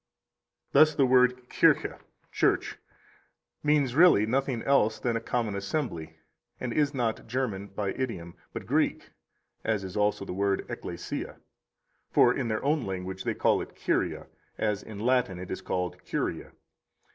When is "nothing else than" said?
4.25-5.15